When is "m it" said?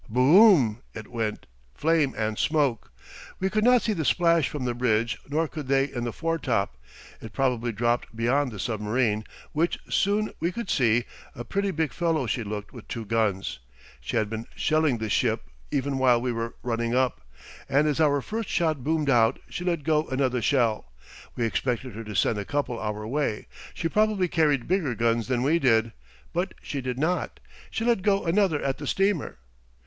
0.55-1.09